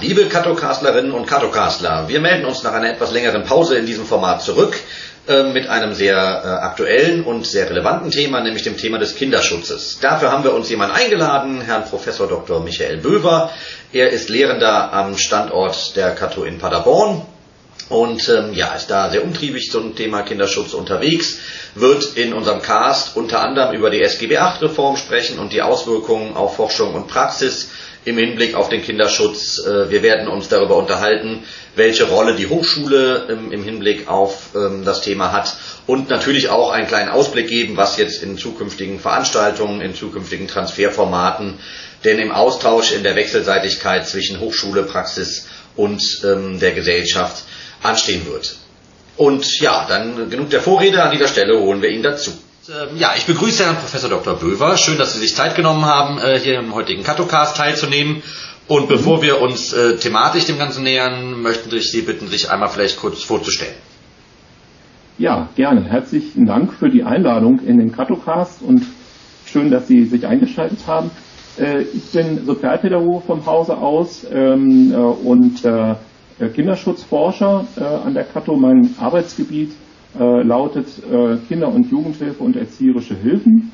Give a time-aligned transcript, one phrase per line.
[0.00, 4.42] liebe Katokastlerinnen und Katokastler, wir melden uns nach einer etwas längeren Pause in diesem Format
[4.42, 4.74] zurück
[5.28, 9.98] äh, mit einem sehr äh, aktuellen und sehr relevanten Thema, nämlich dem Thema des Kinderschutzes.
[10.00, 12.60] Dafür haben wir uns jemanden eingeladen, Herrn Professor Dr.
[12.60, 13.50] Michael Böver.
[13.92, 17.22] Er ist Lehrender am Standort der Kato in Paderborn
[17.90, 21.38] und ähm, ja, ist da sehr umtriebig zum Thema Kinderschutz unterwegs,
[21.74, 26.56] wird in unserem Cast unter anderem über die SGB VIII-Reform sprechen und die Auswirkungen auf
[26.56, 27.70] Forschung und Praxis
[28.04, 29.64] im Hinblick auf den Kinderschutz.
[29.66, 31.44] Äh, wir werden uns darüber unterhalten,
[31.76, 36.86] welche Rolle die Hochschule im Hinblick auf ähm, das Thema hat und natürlich auch einen
[36.86, 41.58] kleinen Ausblick geben, was jetzt in zukünftigen Veranstaltungen, in zukünftigen Transferformaten,
[42.04, 45.46] denn im Austausch, in der Wechselseitigkeit zwischen Hochschule, Praxis
[45.76, 47.44] und ähm, der Gesellschaft
[47.82, 48.56] anstehen wird.
[49.16, 52.32] Und ja, dann genug der Vorrede, an dieser Stelle holen wir ihn dazu.
[52.68, 54.34] Ähm, ja, ich begrüße Herrn Professor Dr.
[54.34, 54.76] Böver.
[54.76, 58.22] Schön, dass Sie sich Zeit genommen haben, äh, hier im heutigen Katocast teilzunehmen.
[58.68, 62.68] Und bevor wir uns äh, thematisch dem Ganzen nähern, möchten ich Sie bitten, sich einmal
[62.68, 63.72] vielleicht kurz vorzustellen.
[65.16, 65.84] Ja, gerne.
[65.84, 68.84] Herzlichen Dank für die Einladung in den Katocast und
[69.46, 71.10] schön, dass Sie sich eingeschaltet haben.
[71.58, 75.62] Äh, ich bin Sozialpädagoge vom Hause aus ähm, und
[76.54, 77.66] Kinderschutzforscher
[78.04, 78.56] an der Kato.
[78.56, 79.72] Mein Arbeitsgebiet
[80.18, 83.72] äh, lautet äh, Kinder- und Jugendhilfe und erzieherische Hilfen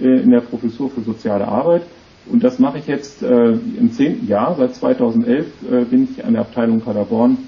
[0.00, 1.82] äh, in der Professur für soziale Arbeit.
[2.30, 4.54] Und das mache ich jetzt äh, im zehnten Jahr.
[4.56, 7.38] Seit 2011 äh, bin ich an der Abteilung Paderborn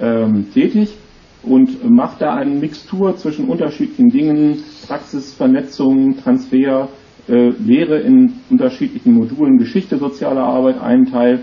[0.00, 0.94] ähm, tätig
[1.42, 6.88] und mache da eine Mixtur zwischen unterschiedlichen Dingen, Praxisvernetzung, Transfer,
[7.28, 11.40] äh, Lehre in unterschiedlichen Modulen, Geschichte sozialer Arbeit, einen Teil,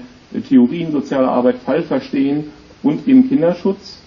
[0.49, 2.45] Theorien sozialer Arbeit, Fallverstehen
[2.83, 4.01] und eben Kinderschutz.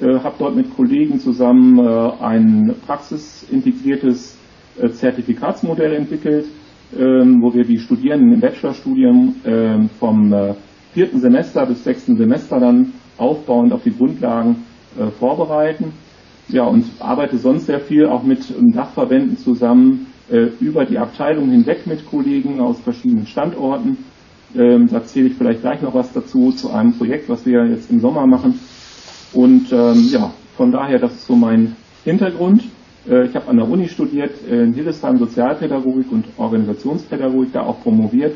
[0.00, 4.38] Äh, habe dort mit Kollegen zusammen äh, ein praxisintegriertes
[4.80, 6.46] äh, Zertifikatsmodell entwickelt,
[6.98, 10.34] ähm, wo wir die Studierenden im Bachelorstudium ähm, vom
[10.94, 14.56] vierten Semester bis sechsten Semester dann aufbauend auf die Grundlagen
[15.18, 15.92] vorbereiten.
[16.48, 20.06] Ja, und arbeite sonst sehr viel auch mit ähm, Dachverbänden zusammen,
[20.60, 23.98] über die Abteilung hinweg mit Kollegen aus verschiedenen Standorten.
[24.54, 28.00] Da erzähle ich vielleicht gleich noch was dazu, zu einem Projekt, was wir jetzt im
[28.00, 28.58] Sommer machen,
[29.32, 32.64] und ähm, ja, von daher, das ist so mein Hintergrund.
[33.08, 37.80] Äh, ich habe an der Uni studiert, äh, in Hildesheim Sozialpädagogik und Organisationspädagogik, da auch
[37.82, 38.34] promoviert,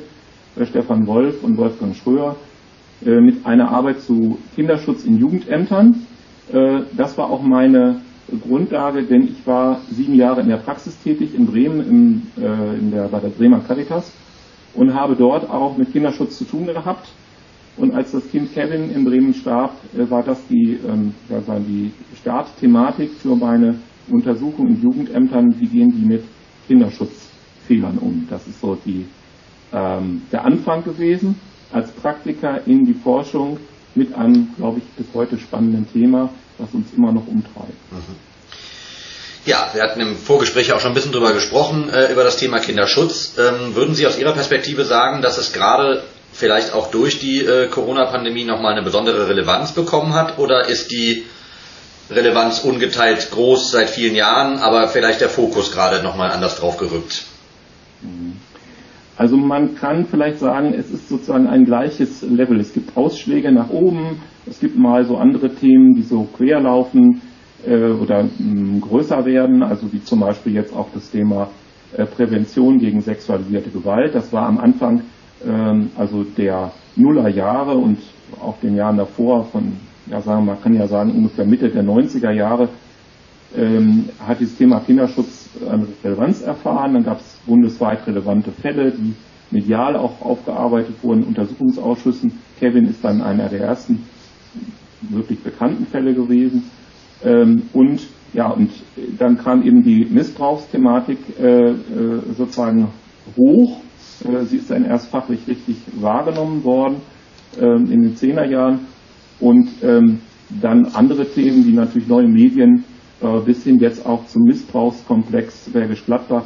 [0.56, 2.36] bei Stefan Wolf und Wolfgang Schröer,
[3.04, 6.06] äh, mit einer Arbeit zu Kinderschutz in Jugendämtern.
[6.52, 8.00] Äh, das war auch meine
[8.48, 12.90] Grundlage, denn ich war sieben Jahre in der Praxis tätig in Bremen im, äh, in
[12.90, 14.10] der, bei der Bremer Caritas
[14.74, 17.08] und habe dort auch mit Kinderschutz zu tun gehabt
[17.76, 23.10] und als das Kind Kevin in Bremen starb, äh, war das die, ähm, die Startthematik
[23.20, 23.76] für meine
[24.09, 26.25] Untersuchung in Jugendämtern, wie gehen die mit
[26.69, 28.26] Kinderschutzfehlern um.
[28.31, 29.06] Das ist so die,
[29.72, 31.38] ähm, der Anfang gewesen,
[31.72, 33.59] als Praktiker in die Forschung
[33.94, 37.70] mit einem, glaube ich, bis heute spannenden Thema, was uns immer noch umtreibt.
[37.91, 38.16] Mhm.
[39.47, 42.58] Ja, wir hatten im Vorgespräch auch schon ein bisschen drüber gesprochen, äh, über das Thema
[42.58, 43.34] Kinderschutz.
[43.38, 46.03] Ähm, würden Sie aus Ihrer Perspektive sagen, dass es gerade
[46.36, 50.38] vielleicht auch durch die äh, Corona-Pandemie nochmal eine besondere Relevanz bekommen hat?
[50.38, 51.24] Oder ist die
[52.10, 57.25] Relevanz ungeteilt groß seit vielen Jahren, aber vielleicht der Fokus gerade nochmal anders drauf gerückt?
[59.16, 62.60] Also man kann vielleicht sagen, es ist sozusagen ein gleiches Level.
[62.60, 67.22] Es gibt Ausschläge nach oben, es gibt mal so andere Themen, die so quer laufen
[67.66, 71.48] äh, oder mh, mm, größer werden, also wie zum Beispiel jetzt auch das Thema
[71.96, 74.14] äh, Prävention gegen sexualisierte Gewalt.
[74.14, 75.02] Das war am Anfang
[75.46, 77.98] ähm, also der Nullerjahre und
[78.40, 79.72] auch den Jahren davor, von,
[80.06, 82.68] ja, sagen, man kann ja sagen, ungefähr Mitte der 90er Jahre,
[83.56, 86.94] ähm, hat dieses Thema Kinderschutz eine Relevanz erfahren.
[86.94, 89.14] Dann gab es bundesweit relevante Fälle, die
[89.50, 92.32] medial auch aufgearbeitet wurden, Untersuchungsausschüssen.
[92.58, 94.04] Kevin ist dann einer der ersten
[95.02, 96.64] wirklich bekannten Fälle gewesen.
[97.25, 98.00] Ähm, und
[98.32, 98.70] ja, und
[99.19, 101.75] dann kam eben die Missbrauchsthematik äh, äh,
[102.37, 102.88] sozusagen
[103.37, 103.81] hoch
[104.44, 106.96] sie ist dann erst fachlich richtig wahrgenommen worden
[107.60, 108.80] ähm, in den Zehnerjahren
[109.40, 110.20] und ähm,
[110.60, 112.84] dann andere Themen, die natürlich neue Medien
[113.20, 116.44] äh, bis hin jetzt auch zum Missbrauchskomplex Bergisch Gladbach,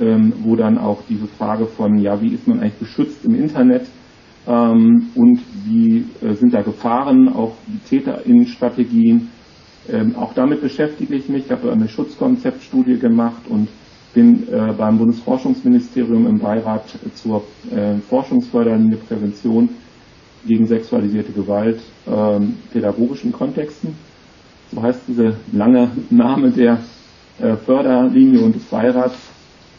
[0.00, 3.86] ähm, wo dann auch diese Frage von, ja, wie ist man eigentlich geschützt im Internet
[4.46, 9.28] und wie äh, sind da Gefahren, auch die TäterInnen-Strategien.
[10.16, 11.44] auch damit beschäftige ich mich.
[11.44, 13.68] Ich habe eine Schutzkonzeptstudie gemacht und
[14.14, 16.84] bin äh, beim Bundesforschungsministerium im Beirat
[17.14, 19.68] zur äh, forschungsfördernden Prävention
[20.46, 22.40] gegen sexualisierte Gewalt äh,
[22.72, 23.94] pädagogischen Kontexten.
[24.72, 26.78] So heißt dieser lange Name der
[27.40, 29.16] äh, Förderlinie und des Beirats.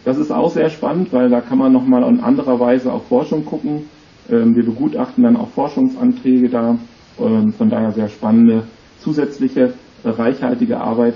[0.03, 3.45] Das ist auch sehr spannend, weil da kann man nochmal in anderer Weise auf Forschung
[3.45, 3.83] gucken.
[4.29, 6.77] Ähm, wir begutachten dann auch Forschungsanträge da,
[7.19, 8.63] ähm, von daher sehr spannende
[8.99, 9.73] zusätzliche
[10.03, 11.15] reichhaltige Arbeit.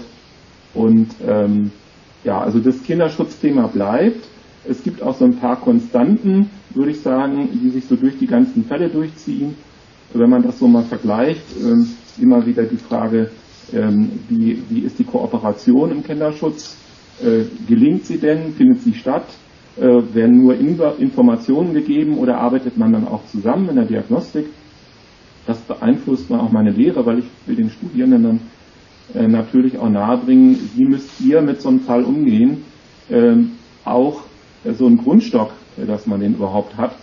[0.73, 1.71] Und ähm,
[2.25, 4.25] ja, also das Kinderschutzthema bleibt.
[4.67, 8.25] Es gibt auch so ein paar Konstanten, würde ich sagen, die sich so durch die
[8.27, 9.55] ganzen Fälle durchziehen.
[10.13, 11.87] Wenn man das so mal vergleicht, ähm,
[12.19, 13.29] immer wieder die Frage,
[13.73, 16.77] ähm, wie, wie ist die Kooperation im Kinderschutz?
[17.23, 18.53] Äh, gelingt sie denn?
[18.53, 19.25] Findet sie statt?
[19.77, 20.57] Äh, werden nur
[20.99, 24.47] Informationen gegeben oder arbeitet man dann auch zusammen in der Diagnostik?
[25.45, 28.39] Das beeinflusst man auch meine Lehre, weil ich will den Studierenden dann
[29.13, 32.65] äh, natürlich auch nahebringen, wie müsst ihr mit so einem Fall umgehen.
[33.09, 33.51] Ähm,
[33.83, 34.23] auch
[34.63, 36.95] äh, so ein Grundstock, äh, dass man den überhaupt hat.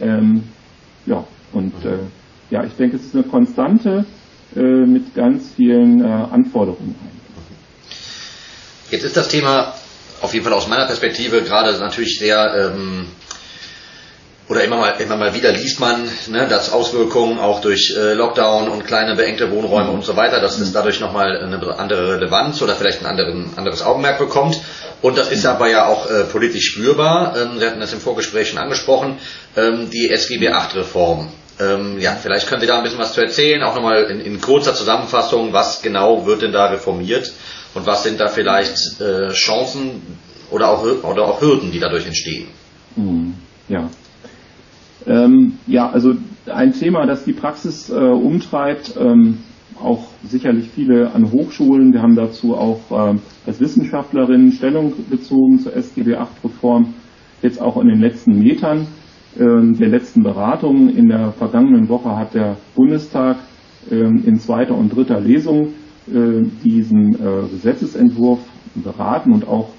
[0.00, 0.44] Ähm,
[1.06, 1.98] ja, und äh,
[2.50, 4.04] ja, ich denke, es ist eine Konstante
[4.54, 6.94] äh, mit ganz vielen Anforderungen.
[8.90, 9.72] Jetzt ist das Thema
[10.20, 13.06] auf jeden Fall aus meiner Perspektive gerade natürlich sehr ähm,
[14.50, 18.68] oder immer mal, immer mal wieder liest man, ne, dass Auswirkungen auch durch äh, Lockdown
[18.68, 22.74] und kleine beengte Wohnräume und so weiter, dass es dadurch nochmal eine andere Relevanz oder
[22.74, 24.60] vielleicht ein anderen, anderes Augenmerk bekommt.
[25.02, 27.36] Und das ist aber ja auch äh, politisch spürbar.
[27.36, 29.18] Ähm, Sie hatten das im Vorgespräch schon angesprochen,
[29.56, 31.28] ähm, die SGB 8 Reform.
[31.60, 34.40] Ähm, ja, vielleicht können Sie da ein bisschen was zu erzählen, auch nochmal in, in
[34.40, 37.32] kurzer Zusammenfassung, was genau wird denn da reformiert
[37.74, 40.18] und was sind da vielleicht äh, Chancen
[40.50, 42.48] oder auch, oder auch Hürden, die dadurch entstehen?
[42.96, 43.34] Mhm.
[45.70, 46.14] Ja, ähm, also
[46.52, 49.38] ein Thema, das die Praxis äh, umtreibt, ähm,
[49.80, 51.92] auch sicherlich viele an Hochschulen.
[51.92, 56.92] Wir haben dazu auch ähm, als Wissenschaftlerin Stellung bezogen zur SGB VIII-Reform,
[57.40, 58.88] jetzt auch in den letzten Metern
[59.38, 60.94] ähm, der letzten Beratungen.
[60.94, 63.36] In der vergangenen Woche hat der Bundestag
[63.90, 65.68] ähm, in zweiter und dritter Lesung
[66.08, 68.40] äh, diesen äh, Gesetzesentwurf
[68.74, 69.70] beraten und auch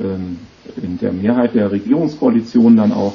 [0.00, 0.38] ähm,
[0.80, 3.14] in der Mehrheit der Regierungskoalition dann auch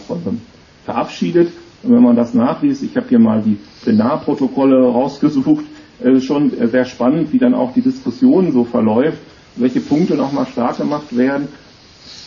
[0.85, 1.49] verabschiedet.
[1.83, 5.65] Und wenn man das nachliest, ich habe hier mal die Plenarprotokolle rausgesucht,
[6.03, 9.19] äh, schon sehr spannend, wie dann auch die Diskussion so verläuft,
[9.55, 11.47] welche Punkte nochmal stark gemacht werden.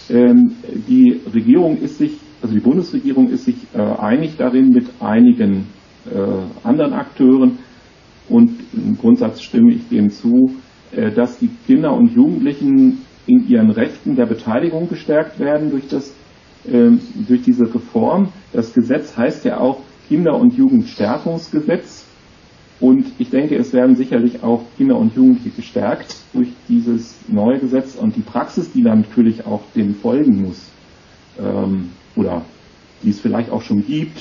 [0.09, 0.53] Ähm,
[0.89, 2.13] die Regierung ist sich,
[2.43, 5.67] also die Bundesregierung ist sich äh, einig darin mit einigen
[6.07, 7.59] äh, anderen Akteuren
[8.29, 10.55] und im Grundsatz stimme ich dem zu,
[10.93, 16.13] äh, dass die Kinder und Jugendlichen in ihren Rechten der Beteiligung gestärkt werden durch das
[16.65, 18.29] durch diese Reform.
[18.53, 22.05] Das Gesetz heißt ja auch Kinder- und Jugendstärkungsgesetz.
[22.81, 27.95] Und ich denke, es werden sicherlich auch Kinder und Jugendliche gestärkt durch dieses neue Gesetz
[27.95, 30.71] und die Praxis, die dann natürlich auch dem folgen muss,
[31.39, 32.43] ähm, oder
[33.03, 34.19] die es vielleicht auch schon gibt,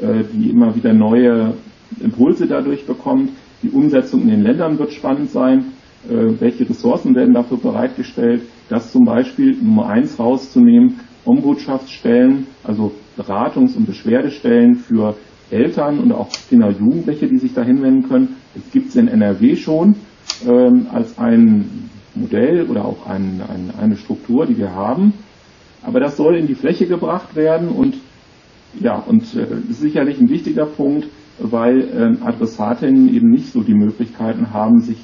[0.00, 1.54] äh, die immer wieder neue
[2.00, 3.30] Impulse dadurch bekommt.
[3.62, 5.66] Die Umsetzung in den Ländern wird spannend sein.
[6.08, 8.42] Äh, welche Ressourcen werden dafür bereitgestellt?
[8.68, 15.16] Das zum Beispiel Nummer eins rauszunehmen, Ombudschaftsstellen, also Beratungs- und Beschwerdestellen für
[15.50, 18.36] Eltern und auch Kinder und Jugendliche, die sich da hinwenden können.
[18.54, 19.96] Das gibt es in NRW schon
[20.46, 25.12] ähm, als ein Modell oder auch ein, ein, eine Struktur, die wir haben.
[25.82, 27.96] Aber das soll in die Fläche gebracht werden und
[28.78, 31.08] ja, und äh, ist sicherlich ein wichtiger Punkt,
[31.38, 34.98] weil äh, Adressatinnen eben nicht so die Möglichkeiten haben, sich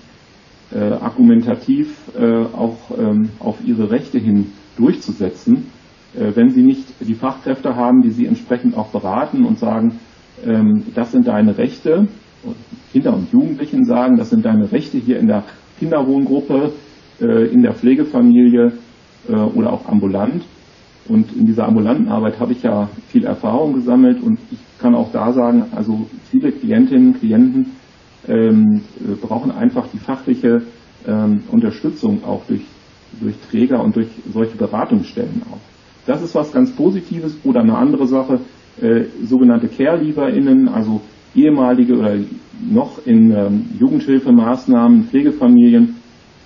[0.73, 5.67] äh, argumentativ äh, auch ähm, auf ihre Rechte hin durchzusetzen.
[6.17, 9.99] Äh, wenn sie nicht die Fachkräfte haben, die sie entsprechend auch beraten und sagen,
[10.45, 12.09] ähm, das sind deine Rechte,
[12.93, 15.45] Kinder und Jugendlichen sagen, das sind deine Rechte hier in der
[15.79, 16.73] Kinderwohngruppe,
[17.21, 18.73] äh, in der Pflegefamilie
[19.29, 20.45] äh, oder auch ambulant.
[21.09, 25.13] Und in dieser ambulanten Arbeit habe ich ja viel Erfahrung gesammelt und ich kann auch
[25.13, 27.73] da sagen, also viele Klientinnen und Klienten
[28.27, 28.81] ähm,
[29.23, 30.63] brauchen einfach die fachliche
[31.07, 32.63] ähm, Unterstützung auch durch,
[33.21, 35.76] durch Träger und durch solche Beratungsstellen auch.
[36.07, 38.41] Das ist was ganz Positives oder eine andere Sache,
[38.81, 41.01] äh, sogenannte Care-LieferInnen, also
[41.35, 42.17] ehemalige oder
[42.71, 45.97] noch in ähm, Jugendhilfemaßnahmen, Pflegefamilien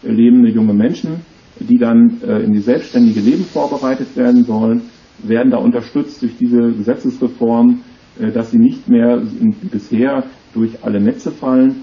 [0.03, 1.21] äh, lebende junge Menschen,
[1.59, 4.83] die dann äh, in die selbstständige Leben vorbereitet werden sollen,
[5.23, 7.81] werden da unterstützt durch diese Gesetzesreform,
[8.19, 10.25] äh, dass sie nicht mehr wie bisher
[10.55, 11.83] durch alle Netze fallen.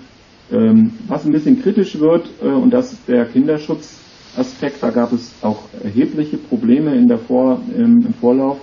[0.52, 4.00] Ähm, was ein bisschen kritisch wird, äh, und das der Kinderschutz
[4.38, 4.82] Aspekt.
[4.84, 8.58] Da gab es auch erhebliche Probleme in der Vor, im, Vorlauf.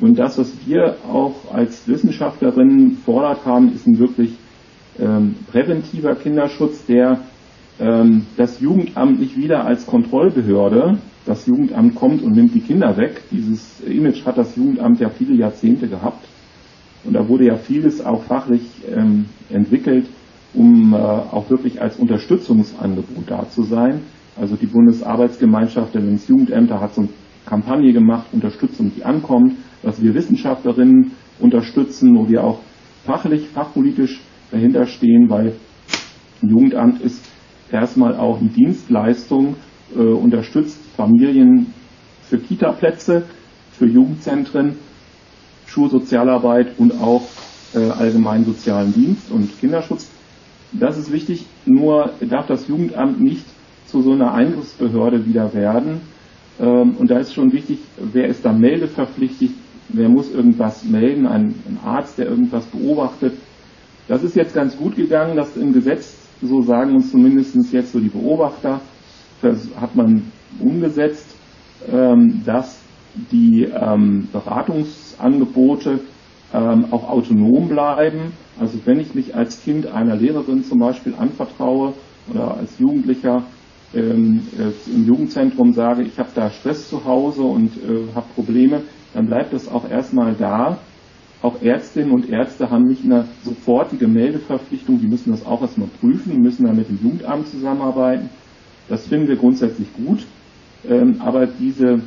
[0.00, 4.32] Und das, was wir auch als Wissenschaftlerinnen fordert haben, ist ein wirklich
[4.98, 7.20] ähm, präventiver Kinderschutz, der
[7.80, 13.22] ähm, das Jugendamt nicht wieder als Kontrollbehörde, das Jugendamt kommt und nimmt die Kinder weg.
[13.30, 16.26] Dieses Image hat das Jugendamt ja viele Jahrzehnte gehabt.
[17.04, 18.62] Und da wurde ja vieles auch fachlich
[18.94, 20.06] ähm, entwickelt,
[20.54, 24.00] um äh, auch wirklich als Unterstützungsangebot da zu sein.
[24.38, 27.10] Also die Bundesarbeitsgemeinschaft der Landesjugendämter hat so eine
[27.46, 32.60] Kampagne gemacht, Unterstützung, die ankommt, was wir Wissenschaftlerinnen unterstützen, wo wir auch
[33.04, 35.54] fachlich, fachpolitisch dahinter stehen, weil
[36.42, 37.24] ein Jugendamt ist
[37.70, 39.56] erstmal auch eine Dienstleistung,
[39.94, 41.72] äh, unterstützt Familien
[42.22, 43.24] für Kita-Plätze,
[43.72, 44.76] für Jugendzentren,
[45.66, 47.22] Schulsozialarbeit und auch
[47.74, 50.08] äh, allgemeinen sozialen Dienst und Kinderschutz.
[50.72, 53.44] Das ist wichtig, nur darf das Jugendamt nicht
[53.86, 56.00] zu so einer Eingriffsbehörde wieder werden.
[56.60, 59.50] Ähm, und da ist schon wichtig, wer ist da meldeverpflichtet,
[59.88, 63.34] wer muss irgendwas melden, ein, ein Arzt, der irgendwas beobachtet.
[64.08, 68.00] Das ist jetzt ganz gut gegangen, dass im Gesetz, so sagen uns zumindest jetzt so
[68.00, 68.80] die Beobachter,
[69.80, 71.34] hat man umgesetzt,
[71.90, 72.78] ähm, dass
[73.30, 76.00] die ähm, Beratungsangebote
[76.52, 78.32] auch autonom bleiben.
[78.58, 81.92] Also wenn ich mich als Kind einer Lehrerin zum Beispiel anvertraue
[82.32, 83.42] oder als Jugendlicher
[83.94, 88.82] ähm, äh, im Jugendzentrum sage, ich habe da Stress zu Hause und äh, habe Probleme,
[89.14, 90.78] dann bleibt das auch erstmal da.
[91.42, 96.32] Auch Ärztinnen und Ärzte haben nicht eine sofortige Meldeverpflichtung, die müssen das auch erstmal prüfen,
[96.32, 98.30] die müssen dann mit dem Jugendamt zusammenarbeiten.
[98.88, 100.26] Das finden wir grundsätzlich gut.
[100.88, 102.00] Ähm, aber diese,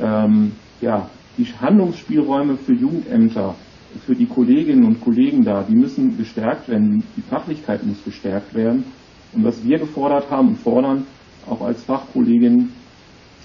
[0.00, 1.08] ähm, ja,
[1.38, 3.54] die Handlungsspielräume für Jugendämter,
[4.06, 8.84] für die Kolleginnen und Kollegen da, die müssen gestärkt werden, die Fachlichkeit muss gestärkt werden.
[9.32, 11.06] Und was wir gefordert haben und fordern,
[11.48, 12.70] auch als Fachkollegin,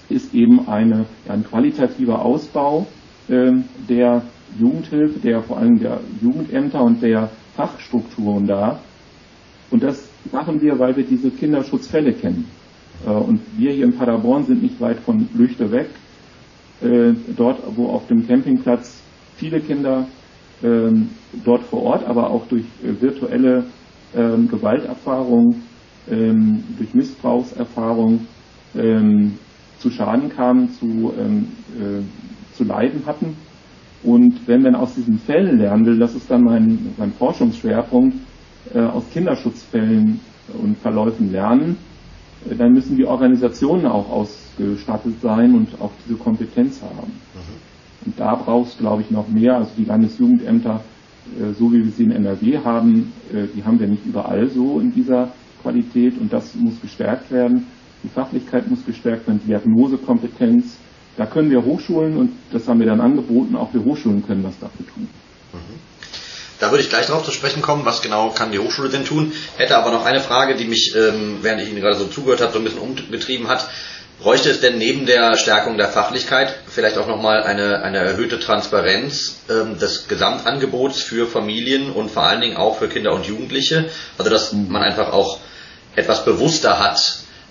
[0.08, 2.86] ist eben eine, ein qualitativer Ausbau
[3.28, 3.52] äh,
[3.88, 4.22] der
[4.58, 8.78] Jugendhilfe, der vor allem der Jugendämter und der Fachstrukturen da.
[9.70, 12.46] Und das machen wir, weil wir diese Kinderschutzfälle kennen.
[13.06, 15.88] Äh, und wir hier in Paderborn sind nicht weit von Lüchte weg.
[16.80, 19.00] Äh, dort, wo auf dem Campingplatz
[19.36, 20.06] viele Kinder
[20.62, 21.10] ähm,
[21.44, 23.64] dort vor Ort, aber auch durch äh, virtuelle
[24.16, 25.62] ähm, Gewalterfahrungen
[26.10, 28.26] ähm, durch Missbrauchserfahrung
[28.76, 29.38] ähm,
[29.78, 31.48] zu Schaden kamen, zu, ähm,
[31.78, 33.36] äh, zu leiden hatten.
[34.02, 38.16] Und wenn man aus diesen Fällen lernen will, das ist dann mein, mein Forschungsschwerpunkt,
[38.74, 40.20] äh, aus Kinderschutzfällen
[40.62, 41.76] und Verläufen lernen,
[42.48, 47.12] äh, dann müssen die Organisationen auch ausgestattet sein und auch diese Kompetenz haben.
[47.34, 48.06] Mhm.
[48.06, 49.56] Und da braucht es, glaube ich, noch mehr.
[49.56, 50.82] Also die Landesjugendämter,
[51.38, 54.80] äh, so wie wir sie in NRW haben, äh, die haben wir nicht überall so
[54.80, 55.28] in dieser
[55.62, 57.66] Qualität und das muss gestärkt werden.
[58.02, 60.76] Die Fachlichkeit muss gestärkt werden, die Diagnosekompetenz.
[61.16, 64.58] Da können wir Hochschulen, und das haben wir dann angeboten, auch wir Hochschulen können was
[64.60, 65.08] dafür tun.
[66.60, 69.32] Da würde ich gleich darauf zu sprechen kommen, was genau kann die Hochschule denn tun.
[69.56, 72.52] Hätte aber noch eine Frage, die mich, ähm, während ich Ihnen gerade so zugehört habe,
[72.52, 73.68] so ein bisschen umgetrieben hat.
[74.20, 79.42] Bräuchte es denn neben der Stärkung der Fachlichkeit vielleicht auch nochmal eine, eine erhöhte Transparenz
[79.48, 83.88] ähm, des Gesamtangebots für Familien und vor allen Dingen auch für Kinder und Jugendliche?
[84.18, 84.66] Also dass mhm.
[84.70, 85.38] man einfach auch
[85.98, 87.00] etwas bewusster hat.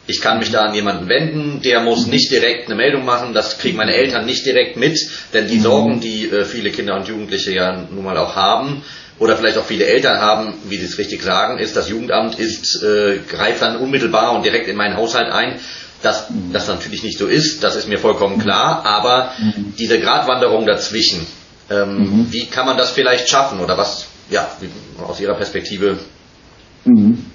[0.10, 2.12] Ich kann mich da an jemanden wenden, der muss mhm.
[2.12, 4.98] nicht direkt eine Meldung machen, das kriegen meine Eltern nicht direkt mit,
[5.34, 5.62] denn die mhm.
[5.62, 8.84] Sorgen, die äh, viele Kinder und Jugendliche ja nun mal auch haben,
[9.20, 12.82] oder vielleicht auch viele Eltern haben, wie sie es richtig sagen, ist, das Jugendamt ist,
[12.84, 15.60] äh, greift dann unmittelbar und direkt in meinen Haushalt ein
[16.01, 19.32] dass das natürlich nicht so ist, das ist mir vollkommen klar, aber
[19.80, 21.25] diese Gratwanderung dazwischen,
[21.70, 22.27] ähm, mhm.
[22.32, 24.48] wie kann man das vielleicht schaffen oder was, ja,
[25.06, 25.98] aus Ihrer Perspektive?
[26.86, 27.25] Mhm.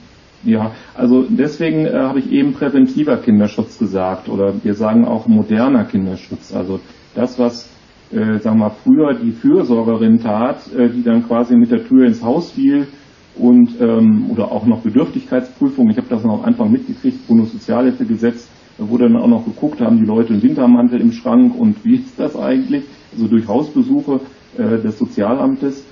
[0.45, 5.85] Ja, also deswegen äh, habe ich eben präventiver Kinderschutz gesagt oder wir sagen auch moderner
[5.85, 6.53] Kinderschutz.
[6.53, 6.81] Also
[7.15, 7.69] das, was
[8.11, 12.23] äh, sagen wir früher die Fürsorgerin tat, äh, die dann quasi mit der Tür ins
[12.23, 12.89] Haus fiel
[13.37, 15.89] und ähm, oder auch noch Bedürftigkeitsprüfung.
[15.91, 19.99] Ich habe das noch am Anfang mitgekriegt, Bundessozialhilfegesetz da wurde dann auch noch geguckt, haben
[19.99, 22.85] die Leute einen Wintermantel im Schrank und wie ist das eigentlich?
[23.13, 24.21] Also durch Hausbesuche
[24.57, 25.85] äh, des Sozialamtes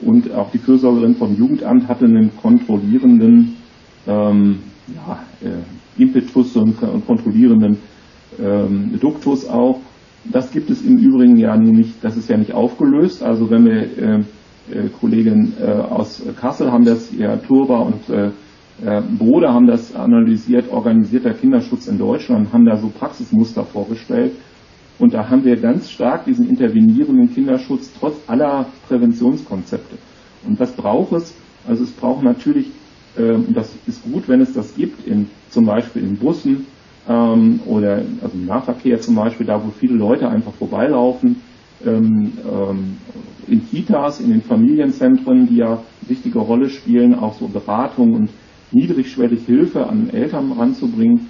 [0.00, 3.55] und auch die Fürsorgerin vom Jugendamt hatte einen kontrollierenden
[4.06, 4.58] ähm,
[4.94, 7.78] ja, äh, Impetus und, und kontrollierenden
[8.40, 9.80] ähm, Duktus auch.
[10.24, 13.22] Das gibt es im Übrigen ja nun nicht, das ist ja nicht aufgelöst.
[13.22, 14.20] Also wenn wir äh,
[14.70, 18.30] äh, Kollegen äh, aus Kassel haben das ja Turba und äh,
[19.18, 24.32] Bode haben das analysiert, organisierter Kinderschutz in Deutschland, haben da so Praxismuster vorgestellt.
[24.98, 29.96] Und da haben wir ganz stark diesen intervenierenden Kinderschutz trotz aller Präventionskonzepte.
[30.46, 31.34] Und was braucht es?
[31.66, 32.70] Also es braucht natürlich,
[33.18, 36.66] ähm, das ist gut, wenn es das gibt, in, zum Beispiel in Bussen
[37.08, 41.40] ähm, oder also im Nahverkehr zum Beispiel, da wo viele Leute einfach vorbeilaufen,
[41.84, 42.96] ähm, ähm,
[43.48, 48.30] in Kitas, in den Familienzentren, die ja wichtige Rolle spielen, auch so Beratung und
[48.72, 51.28] niedrigschwellig Hilfe an Eltern ranzubringen,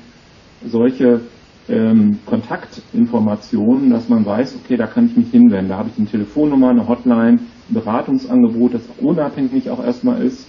[0.64, 1.20] solche
[1.68, 6.06] ähm, Kontaktinformationen, dass man weiß, okay, da kann ich mich hinwenden, da habe ich eine
[6.06, 7.38] Telefonnummer, eine Hotline,
[7.68, 10.46] ein Beratungsangebot, das unabhängig auch erstmal ist.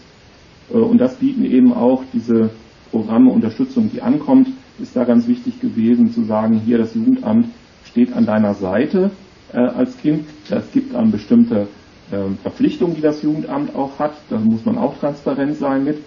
[0.70, 2.50] Äh, und das bieten eben auch diese
[2.92, 7.48] Programme Unterstützung, die ankommt, ist da ganz wichtig gewesen zu sagen, hier das Jugendamt
[7.84, 9.12] steht an deiner Seite
[9.54, 10.26] äh, als Kind.
[10.50, 11.68] Es gibt an bestimmte
[12.12, 14.14] ähm, Verpflichtungen, die das Jugendamt auch hat.
[14.30, 15.98] Da muss man auch transparent sein mit.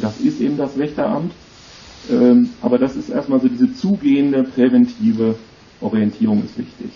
[0.00, 1.32] Das ist eben das Wächteramt.
[2.10, 5.36] Ähm, aber das ist erstmal so diese zugehende präventive
[5.80, 6.90] Orientierung ist wichtig.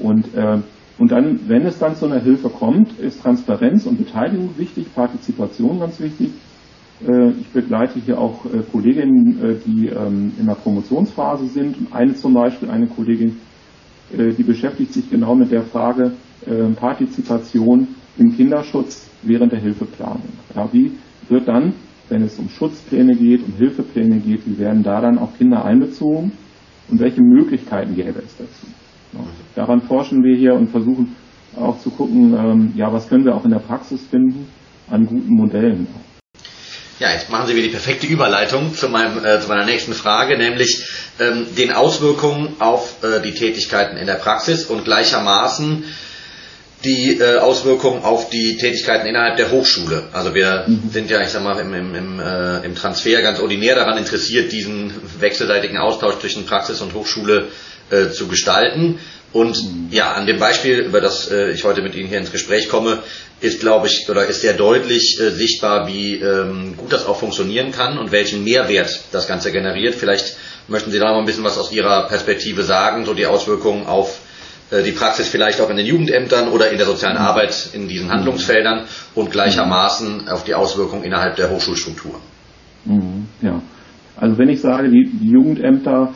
[0.00, 0.06] Mhm.
[0.06, 0.58] Und, äh,
[0.98, 5.80] und dann, wenn es dann zu einer Hilfe kommt, ist Transparenz und Beteiligung wichtig, Partizipation
[5.80, 6.30] ganz wichtig.
[7.06, 11.76] Äh, ich begleite hier auch äh, Kolleginnen, äh, die ähm, in der Promotionsphase sind.
[11.92, 13.36] Eine zum Beispiel, eine Kollegin,
[14.10, 16.12] die beschäftigt sich genau mit der Frage
[16.46, 20.22] äh, Partizipation im Kinderschutz während der Hilfeplanung.
[20.56, 20.92] Ja, wie
[21.28, 21.74] wird dann
[22.08, 26.32] wenn es um Schutzpläne geht, um Hilfepläne geht, wie werden da dann auch Kinder einbezogen
[26.88, 28.66] und welche Möglichkeiten gäbe es dazu.
[29.54, 31.16] Daran forschen wir hier und versuchen
[31.56, 34.48] auch zu gucken, ähm, ja, was können wir auch in der Praxis finden
[34.90, 35.86] an guten Modellen.
[37.00, 40.36] Ja, jetzt machen Sie mir die perfekte Überleitung zu, meinem, äh, zu meiner nächsten Frage,
[40.36, 40.84] nämlich
[41.20, 45.84] ähm, den Auswirkungen auf äh, die Tätigkeiten in der Praxis und gleichermaßen
[46.84, 50.04] die äh, Auswirkungen auf die Tätigkeiten innerhalb der Hochschule.
[50.12, 50.90] Also wir mhm.
[50.90, 54.50] sind ja, ich sag mal, im, im, im, äh, im Transfer ganz ordinär daran interessiert,
[54.52, 57.48] diesen wechselseitigen Austausch zwischen Praxis und Hochschule
[57.90, 58.98] äh, zu gestalten.
[59.32, 59.88] Und mhm.
[59.90, 63.02] ja, an dem Beispiel, über das äh, ich heute mit Ihnen hier ins Gespräch komme,
[63.40, 67.70] ist, glaube ich, oder ist sehr deutlich äh, sichtbar, wie ähm, gut das auch funktionieren
[67.70, 69.94] kann und welchen Mehrwert das Ganze generiert.
[69.94, 73.86] Vielleicht möchten Sie da noch ein bisschen was aus Ihrer Perspektive sagen, so die Auswirkungen
[73.86, 74.18] auf
[74.70, 77.22] äh, die Praxis vielleicht auch in den Jugendämtern oder in der sozialen mhm.
[77.22, 82.18] Arbeit in diesen Handlungsfeldern und gleichermaßen auf die Auswirkungen innerhalb der Hochschulstruktur.
[82.84, 83.60] Mhm, ja,
[84.16, 86.14] also wenn ich sage, die Jugendämter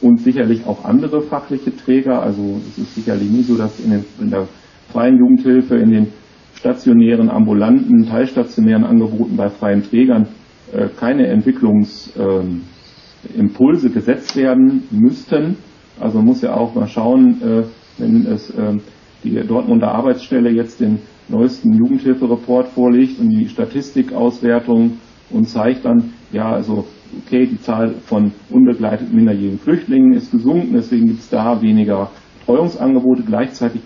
[0.00, 4.04] und sicherlich auch andere fachliche Träger, also es ist sicherlich nie so, dass in, den,
[4.20, 4.46] in der
[4.92, 6.06] freien Jugendhilfe, in den
[6.54, 10.28] stationären, ambulanten, teilstationären Angeboten bei freien Trägern
[10.72, 15.56] äh, keine Entwicklungsimpulse äh, gesetzt werden müssten.
[15.98, 17.62] Also man muss ja auch mal schauen, äh,
[17.98, 18.78] wenn es äh,
[19.24, 24.98] die Dortmunder Arbeitsstelle jetzt den neuesten Jugendhilfereport vorlegt und die Statistikauswertung
[25.30, 26.86] und zeigt dann, ja, also
[27.18, 32.10] okay, die Zahl von unbegleiteten minderjährigen Flüchtlingen ist gesunken, deswegen gibt es da weniger
[32.46, 33.22] Treuungsangebote.
[33.22, 33.82] Gleichzeitig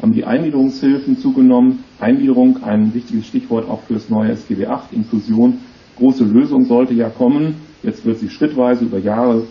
[0.00, 1.84] haben die Eingliederungshilfen zugenommen.
[1.98, 5.58] Eingliederung, ein wichtiges Stichwort auch für das neue SGB VIII, Inklusion.
[5.96, 7.56] Große Lösung sollte ja kommen.
[7.82, 9.42] Jetzt wird sie schrittweise über Jahre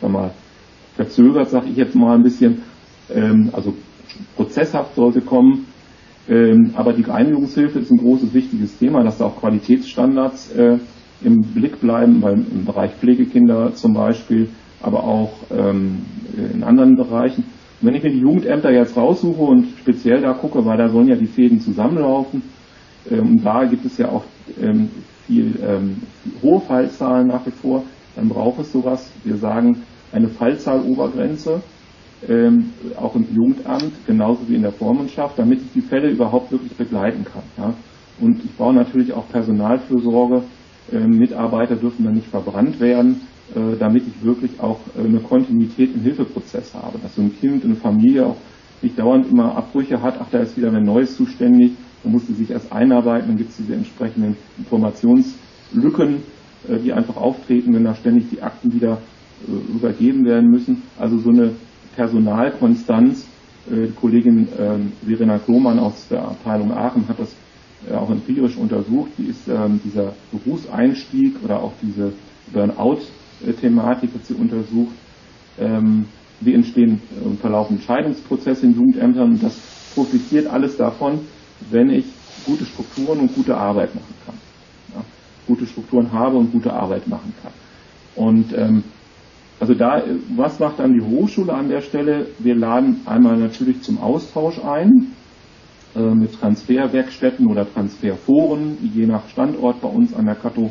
[0.00, 0.30] sag mal,
[0.96, 2.62] verzögert, sage ich jetzt mal ein bisschen,
[3.12, 3.74] ähm, also
[4.36, 5.66] prozesshaft sollte kommen.
[6.28, 10.78] Ähm, aber die Einigungshilfe ist ein großes, wichtiges Thema, dass da auch Qualitätsstandards äh,
[11.22, 14.48] im Blick bleiben, beim, im Bereich Pflegekinder zum Beispiel,
[14.82, 16.02] aber auch ähm,
[16.52, 17.44] in anderen Bereichen.
[17.80, 21.08] Und wenn ich mir die Jugendämter jetzt raussuche und speziell da gucke, weil da sollen
[21.08, 22.42] ja die Fäden zusammenlaufen,
[23.10, 24.24] ähm, da gibt es ja auch
[24.60, 24.90] ähm,
[25.26, 26.02] viel ähm,
[26.42, 27.84] hohe Fallzahlen nach wie vor,
[28.16, 29.10] dann braucht es sowas.
[29.24, 31.62] Wir sagen, eine Fallzahlobergrenze,
[32.28, 36.72] ähm, auch im Jugendamt, genauso wie in der Vormundschaft, damit ich die Fälle überhaupt wirklich
[36.72, 37.42] begleiten kann.
[37.56, 37.74] Ja.
[38.20, 40.42] Und ich brauche natürlich auch Personalfürsorge.
[40.92, 43.20] Äh, Mitarbeiter dürfen dann nicht verbrannt werden,
[43.54, 46.98] äh, damit ich wirklich auch äh, eine Kontinuität im Hilfeprozess habe.
[46.98, 48.36] Dass so ein Kind, eine Familie auch
[48.82, 51.72] nicht dauernd immer Abbrüche hat, ach, da ist wieder ein Neues zuständig,
[52.02, 56.22] da muss sie sich erst einarbeiten, dann gibt es diese entsprechenden Informationslücken,
[56.82, 58.96] die einfach auftreten, wenn da ständig die Akten wieder
[59.46, 60.82] übergeben werden müssen.
[60.98, 61.52] Also so eine
[61.94, 63.26] Personalkonstanz.
[63.68, 67.34] Die Kollegin ähm, Verena Klomann aus der Abteilung Aachen hat das
[67.94, 69.10] auch empirisch untersucht.
[69.18, 72.12] Die ist ähm, dieser Berufseinstieg oder auch diese
[72.52, 74.94] Burnout-Thematik hat sie untersucht.
[75.58, 76.06] Ähm,
[76.40, 79.58] wie entstehen und verlaufen Entscheidungsprozesse in Jugendämtern und das
[79.94, 81.20] profitiert alles davon,
[81.70, 82.06] wenn ich
[82.46, 84.34] gute Strukturen und gute Arbeit machen kann.
[84.94, 85.04] Ja,
[85.46, 87.52] gute Strukturen habe und gute Arbeit machen kann.
[88.16, 88.84] Und ähm,
[89.58, 90.02] also da,
[90.34, 92.28] was macht dann die Hochschule an der Stelle?
[92.38, 95.09] Wir laden einmal natürlich zum Austausch ein äh,
[95.94, 100.70] mit Transferwerkstätten oder Transferforen, je nach Standort bei uns an der Kato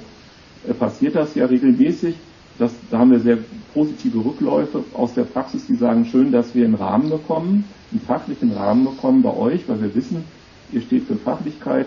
[0.67, 2.15] äh, passiert das ja regelmäßig.
[2.57, 3.37] Das, da haben wir sehr
[3.73, 8.51] positive Rückläufe aus der Praxis, die sagen, schön, dass wir einen Rahmen bekommen, einen fachlichen
[8.51, 10.23] Rahmen bekommen bei euch, weil wir wissen,
[10.71, 11.85] ihr steht für Fachlichkeit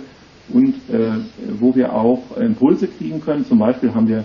[0.48, 1.18] und äh,
[1.60, 3.44] wo wir auch Impulse kriegen können.
[3.44, 4.24] Zum Beispiel haben wir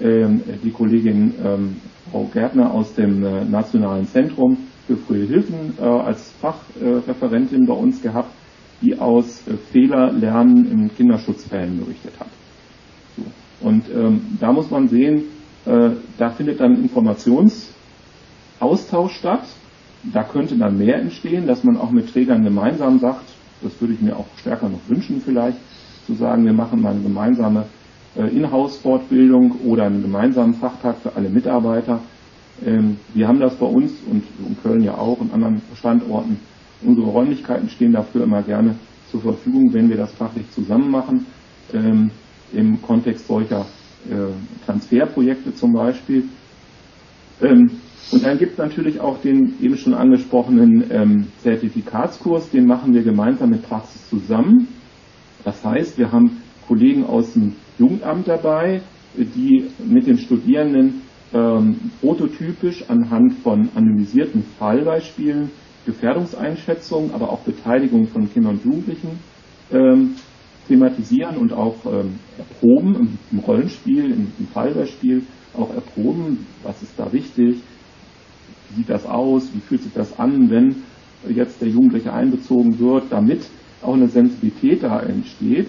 [0.00, 1.76] ähm, die Kollegin ähm,
[2.10, 8.00] Frau Gärtner aus dem äh, Nationalen Zentrum für frühe Hilfen äh, als Fachreferentin bei uns
[8.02, 8.30] gehabt,
[8.82, 12.28] die aus äh, Fehlerlernen in Kinderschutzfällen berichtet hat.
[13.60, 15.22] Und ähm, da muss man sehen,
[16.18, 19.44] da findet dann Informationsaustausch statt.
[20.12, 23.24] Da könnte dann mehr entstehen, dass man auch mit Trägern gemeinsam sagt,
[23.62, 25.56] das würde ich mir auch stärker noch wünschen vielleicht,
[26.06, 27.64] zu sagen, wir machen mal eine gemeinsame
[28.16, 32.00] äh, Inhouse-Fortbildung oder einen gemeinsamen Fachtag für alle Mitarbeiter.
[32.64, 36.38] Ähm, wir haben das bei uns und in Köln ja auch und anderen Standorten
[36.84, 38.76] Unsere Räumlichkeiten stehen dafür immer gerne
[39.10, 41.26] zur Verfügung, wenn wir das fachlich zusammen machen,
[41.72, 42.10] ähm,
[42.52, 43.64] im Kontext solcher
[44.10, 46.24] äh, Transferprojekte zum Beispiel.
[47.40, 47.70] Ähm,
[48.12, 53.48] und dann gibt es natürlich auch den eben schon angesprochenen Zertifikatskurs, den machen wir gemeinsam
[53.48, 54.68] mit Praxis zusammen.
[55.42, 58.82] Das heißt, wir haben Kollegen aus dem Jugendamt dabei,
[59.16, 61.00] die mit den Studierenden
[61.34, 65.50] ähm, prototypisch anhand von anonymisierten Fallbeispielen
[65.84, 69.18] Gefährdungseinschätzung, aber auch Beteiligung von Kindern und Jugendlichen
[69.72, 70.14] ähm,
[70.68, 76.94] thematisieren und auch ähm, erproben im, im Rollenspiel, im, im Fallbeispiel auch erproben, was ist
[76.96, 77.58] da wichtig,
[78.70, 80.76] wie sieht das aus, wie fühlt sich das an, wenn
[81.28, 83.42] jetzt der Jugendliche einbezogen wird, damit
[83.82, 85.68] auch eine Sensibilität da entsteht.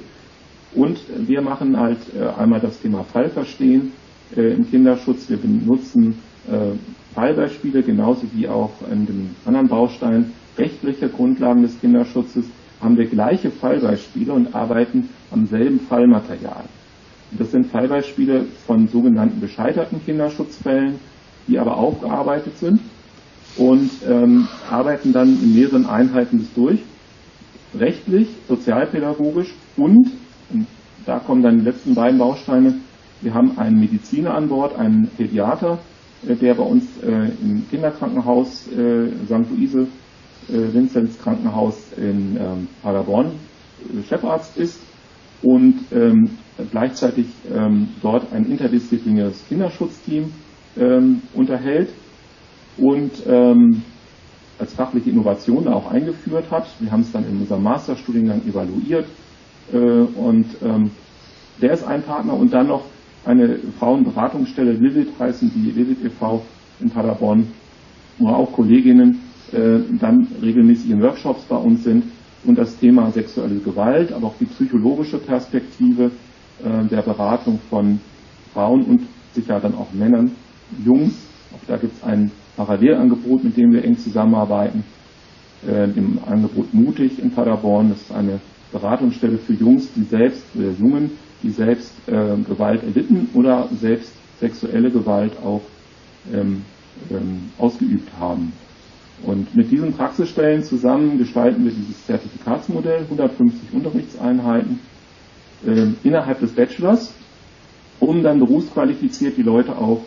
[0.73, 3.91] Und wir machen halt äh, einmal das Thema Fallverstehen
[4.36, 5.30] äh, im Kinderschutz.
[5.30, 6.76] Wir benutzen äh,
[7.14, 12.46] Fallbeispiele, genauso wie auch in dem anderen Baustein rechtliche Grundlagen des Kinderschutzes,
[12.82, 16.66] haben wir gleiche Fallbeispiele und arbeiten am selben Fallmaterial.
[17.32, 20.96] Das sind Fallbeispiele von sogenannten gescheiterten Kinderschutzfällen,
[21.48, 22.80] die aber aufgearbeitet sind
[23.58, 26.80] und ähm, arbeiten dann in mehreren Einheiten bis durch,
[27.78, 30.12] rechtlich, sozialpädagogisch und,
[30.52, 30.68] und
[31.06, 32.76] da kommen dann die letzten beiden Bausteine,
[33.21, 35.80] wir haben einen Mediziner an Bord, einen Pädiater,
[36.28, 39.49] äh, der bei uns äh, im Kinderkrankenhaus äh, St.
[39.49, 39.88] Luise
[40.47, 43.32] Vinzenz Krankenhaus in ähm, Paderborn
[44.08, 44.80] Chefarzt ist
[45.41, 46.38] und ähm,
[46.69, 50.32] gleichzeitig ähm, dort ein interdisziplinäres Kinderschutzteam
[51.34, 51.89] unterhält
[52.78, 56.67] und als fachliche Innovation auch eingeführt hat.
[56.82, 59.08] Wir haben es dann in unserem Masterstudiengang evaluiert
[59.71, 60.47] und
[61.62, 62.84] der ist ein Partner und dann noch
[63.26, 66.44] eine Frauenberatungsstelle, Vivid heißen die, Vivid e.V.
[66.80, 67.48] in Paderborn,
[68.20, 69.20] wo auch Kolleginnen
[69.52, 72.04] äh, dann regelmäßig in Workshops bei uns sind
[72.46, 76.12] und das Thema sexuelle Gewalt, aber auch die psychologische Perspektive
[76.64, 78.00] äh, der Beratung von
[78.54, 79.02] Frauen und
[79.34, 80.32] sicher dann auch Männern,
[80.84, 81.14] Jungs.
[81.54, 84.84] Auch da gibt es ein Parallelangebot, mit dem wir eng zusammenarbeiten.
[85.68, 88.40] Äh, Im Angebot Mutig in Paderborn, das ist eine
[88.72, 91.12] Beratungsstelle für Jungs, die selbst, oder Jungen,
[91.46, 95.62] die selbst äh, Gewalt erlitten oder selbst sexuelle Gewalt auch
[96.34, 96.64] ähm,
[97.12, 98.52] ähm, ausgeübt haben.
[99.24, 104.80] Und mit diesen Praxisstellen zusammen gestalten wir dieses Zertifikatsmodell, 150 Unterrichtseinheiten
[105.66, 107.14] äh, innerhalb des Bachelors,
[108.00, 110.02] um dann berufsqualifiziert die Leute auch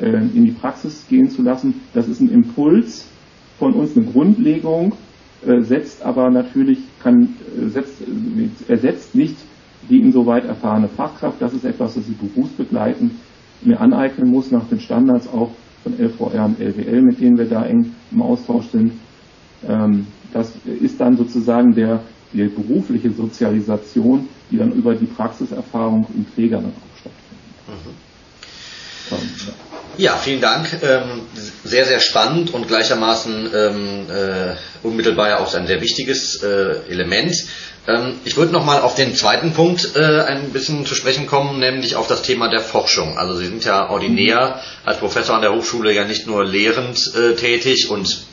[0.00, 1.80] äh, in die Praxis gehen zu lassen.
[1.94, 3.08] Das ist ein Impuls
[3.58, 4.92] von uns, eine Grundlegung,
[5.44, 9.36] äh, setzt aber natürlich, kann, äh, setzt, äh, ersetzt nicht
[9.88, 11.40] die insoweit erfahrene Fachkraft.
[11.40, 13.12] Das ist etwas, das sie berufsbegleitend
[13.62, 15.50] mir aneignen muss nach den Standards auch
[15.82, 18.92] von LVR und LWL, mit denen wir da eng im Austausch sind.
[19.66, 22.00] Ähm, das ist dann sozusagen der,
[22.32, 27.96] die berufliche Sozialisation, die dann über die Praxiserfahrung im Träger dann auch stattfindet.
[29.54, 29.67] Mhm.
[29.98, 30.78] Ja, vielen Dank.
[30.80, 31.22] Ähm,
[31.64, 34.54] sehr, sehr spannend und gleichermaßen ähm, äh,
[34.86, 37.34] unmittelbar ja auch ein sehr wichtiges äh, Element.
[37.88, 41.96] Ähm, ich würde nochmal auf den zweiten Punkt äh, ein bisschen zu sprechen kommen, nämlich
[41.96, 43.18] auf das Thema der Forschung.
[43.18, 47.90] Also Sie sind ja ordinär als Professor an der Hochschule ja nicht nur lehrend tätig
[47.90, 48.24] und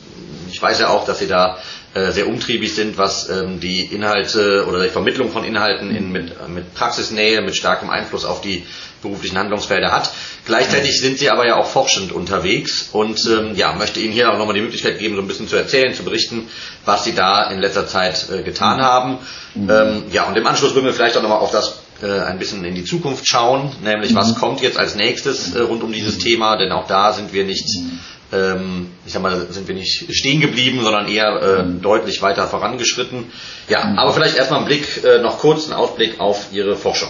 [0.52, 1.58] ich weiß ja auch, dass Sie da
[1.94, 3.28] sehr umtriebig sind, was
[3.62, 8.42] die Inhalte oder die Vermittlung von Inhalten in, mit, mit Praxisnähe, mit starkem Einfluss auf
[8.42, 8.66] die
[9.08, 10.12] beruflichen Handlungsfelder hat.
[10.44, 14.38] Gleichzeitig sind Sie aber ja auch forschend unterwegs und ähm, ja, möchte Ihnen hier auch
[14.38, 16.48] nochmal die Möglichkeit geben, so ein bisschen zu erzählen, zu berichten,
[16.84, 19.18] was Sie da in letzter Zeit äh, getan haben.
[19.54, 19.70] Mhm.
[19.70, 22.64] Ähm, ja, und im Anschluss würden wir vielleicht auch nochmal auf das äh, ein bisschen
[22.64, 24.16] in die Zukunft schauen, nämlich mhm.
[24.16, 27.44] was kommt jetzt als nächstes äh, rund um dieses Thema, denn auch da sind wir
[27.44, 27.98] nicht mhm.
[28.32, 31.80] ähm, ich sag mal, sind wir nicht stehen geblieben, sondern eher äh, mhm.
[31.80, 33.32] deutlich weiter vorangeschritten.
[33.68, 33.98] Ja, mhm.
[33.98, 37.08] aber vielleicht erstmal einen Blick, äh, noch kurz einen Ausblick auf Ihre Forschung.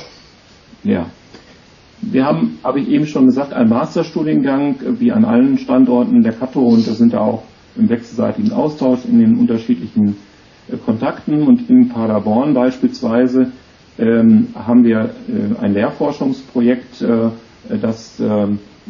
[0.84, 1.10] Ja,
[2.02, 6.60] wir haben, habe ich eben schon gesagt, einen Masterstudiengang wie an allen Standorten der Kato.
[6.60, 7.42] Und da sind da auch
[7.76, 10.16] im wechselseitigen Austausch in den unterschiedlichen
[10.70, 11.42] äh, Kontakten.
[11.42, 13.52] Und in Paderborn beispielsweise
[13.98, 17.30] ähm, haben wir äh, ein Lehrforschungsprojekt, äh,
[17.80, 18.46] das äh,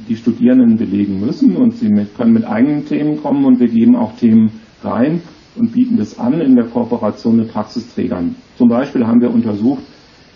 [0.08, 1.56] die Studierenden belegen müssen.
[1.56, 4.50] Und sie mit, können mit eigenen Themen kommen und wir geben auch Themen
[4.82, 5.22] rein
[5.56, 8.34] und bieten das an in der Kooperation mit Praxisträgern.
[8.56, 9.82] Zum Beispiel haben wir untersucht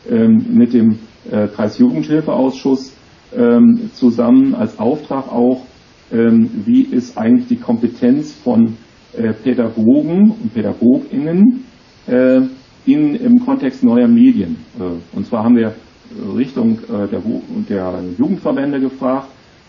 [0.08, 0.98] ähm, mit dem
[1.30, 2.94] äh, Kreisjugendhilfeausschuss
[3.36, 5.62] ähm, zusammen als Auftrag auch,
[6.12, 8.76] ähm, wie ist eigentlich die Kompetenz von
[9.16, 11.64] äh, Pädagogen und PädagogInnen
[12.06, 12.40] äh,
[12.86, 14.56] in, im Kontext neuer Medien.
[14.78, 15.74] Äh, und zwar haben wir
[16.36, 17.22] Richtung äh, der,
[17.68, 19.28] der, Jugendverbände gefragt,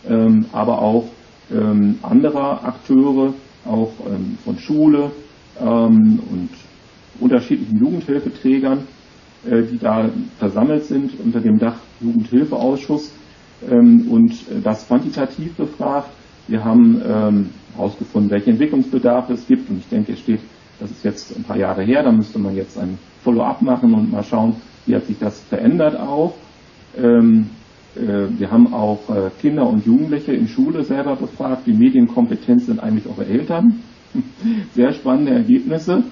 [0.09, 1.05] ähm, aber auch
[1.51, 3.33] ähm, anderer Akteure,
[3.65, 5.11] auch ähm, von Schule,
[5.59, 6.49] ähm, und
[7.19, 8.87] unterschiedlichen Jugendhilfeträgern,
[9.43, 13.11] die da versammelt sind unter dem Dach Jugendhilfeausschuss
[13.69, 16.09] ähm, und das quantitativ befragt.
[16.47, 17.01] Wir haben
[17.75, 20.41] herausgefunden, ähm, welche Entwicklungsbedarfe es gibt und ich denke, es steht,
[20.79, 24.11] das ist jetzt ein paar Jahre her, da müsste man jetzt ein Follow-up machen und
[24.11, 26.33] mal schauen, wie hat sich das verändert auch.
[26.97, 27.49] Ähm,
[27.95, 32.79] äh, wir haben auch äh, Kinder und Jugendliche in Schule selber befragt, wie medienkompetent sind
[32.79, 33.81] eigentlich eure Eltern.
[34.73, 36.03] Sehr spannende Ergebnisse.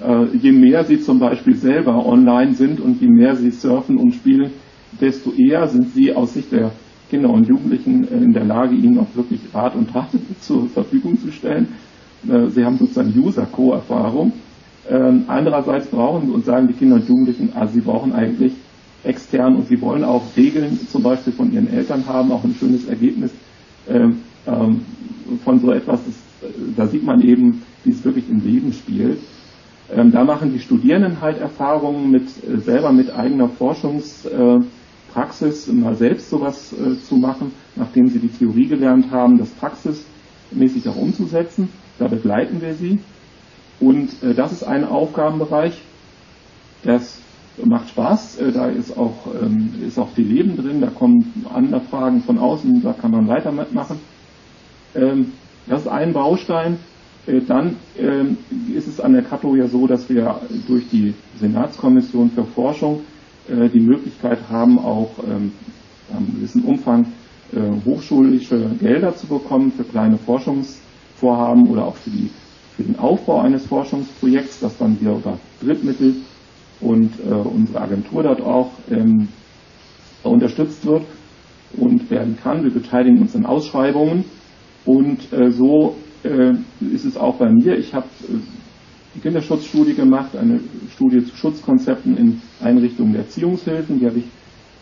[0.00, 4.12] Äh, je mehr sie zum Beispiel selber online sind und je mehr sie surfen und
[4.12, 4.50] spielen,
[5.00, 6.72] desto eher sind sie aus Sicht der
[7.10, 10.08] Kinder und Jugendlichen in der Lage, ihnen auch wirklich Rat und Tat
[10.40, 11.68] zur Verfügung zu stellen.
[12.22, 14.32] Sie haben sozusagen User-Co-Erfahrung.
[14.88, 18.52] Ähm, andererseits brauchen und sagen die Kinder und Jugendlichen, also sie brauchen eigentlich
[19.02, 22.86] extern und sie wollen auch Regeln zum Beispiel von ihren Eltern haben, auch ein schönes
[22.86, 23.32] Ergebnis
[23.88, 24.80] ähm, ähm,
[25.42, 26.00] von so etwas,
[26.76, 29.18] da sieht man eben, wie es wirklich im Leben spielt.
[29.92, 35.94] Ähm, da machen die Studierenden halt Erfahrungen mit äh, selber mit eigener Forschungspraxis, äh, mal
[35.94, 41.68] selbst sowas äh, zu machen, nachdem sie die Theorie gelernt haben, das praxismäßig auch umzusetzen.
[41.98, 42.98] Da begleiten wir sie.
[43.78, 45.80] Und äh, das ist ein Aufgabenbereich,
[46.82, 47.18] das
[47.62, 51.80] macht Spaß, äh, da ist auch, ähm, ist auch viel Leben drin, da kommen andere
[51.82, 53.98] Fragen von außen, da kann man weiter mitmachen.
[54.94, 55.32] Ähm,
[55.66, 56.78] das ist ein Baustein.
[57.26, 58.36] Äh, dann ähm,
[58.74, 63.00] ist es an der Kato ja so, dass wir durch die Senatskommission für Forschung
[63.48, 65.52] äh, die Möglichkeit haben, auch ähm,
[66.14, 67.06] einem gewissen Umfang
[67.52, 72.30] äh, hochschulische Gelder zu bekommen für kleine Forschungsvorhaben oder auch für, die,
[72.76, 76.16] für den Aufbau eines Forschungsprojekts, das dann wieder über Drittmittel
[76.80, 79.28] und äh, unsere Agentur dort auch ähm,
[80.22, 81.02] unterstützt wird
[81.76, 82.64] und werden kann.
[82.64, 84.24] Wir beteiligen uns an Ausschreibungen
[84.84, 87.76] und äh, so ist es auch bei mir.
[87.78, 88.36] Ich habe äh,
[89.14, 90.60] die Kinderschutzstudie gemacht, eine
[90.92, 94.00] Studie zu Schutzkonzepten in Einrichtungen der Erziehungshilfen.
[94.00, 94.24] Die habe ich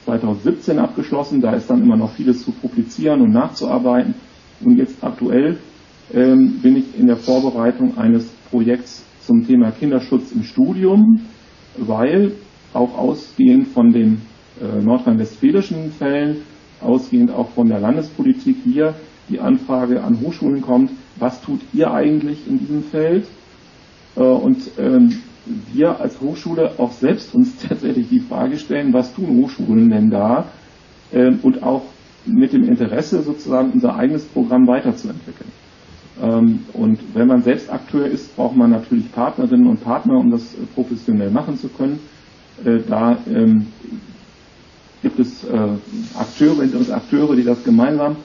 [0.05, 1.40] 2017 abgeschlossen.
[1.40, 4.14] Da ist dann immer noch vieles zu publizieren und nachzuarbeiten.
[4.64, 5.59] Und jetzt aktuell
[6.14, 11.20] ähm, bin ich in der Vorbereitung eines Projekts zum Thema Kinderschutz im Studium
[11.76, 12.33] weil
[12.72, 14.22] auch ausgehend von den
[14.61, 16.38] äh, nordrhein-westfälischen Fällen,
[16.81, 18.94] ausgehend auch von der Landespolitik hier
[19.28, 20.90] die Anfrage an Hochschulen kommt,
[21.23, 23.27] was tut ihr eigentlich in diesem Feld?
[24.17, 25.23] Äh, und ähm,
[25.73, 30.47] wir als Hochschule auch selbst uns tatsächlich die Frage stellen, was tun Hochschulen denn da?
[31.13, 31.83] Ähm, und auch
[32.27, 35.51] mit dem Interesse sozusagen unser eigenes Programm weiterzuentwickeln.
[36.21, 40.43] Ähm, und wenn man selbst Akteur ist, braucht man natürlich Partnerinnen und Partner, um das
[40.55, 42.01] äh, professionell machen zu können.
[42.65, 43.17] Äh, da
[45.03, 45.45] gibt es
[46.17, 48.17] Akteure und Akteure, die das gemeinsam